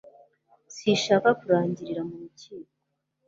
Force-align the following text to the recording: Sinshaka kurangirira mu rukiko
Sinshaka 0.75 1.29
kurangirira 1.39 2.01
mu 2.09 2.15
rukiko 2.21 2.71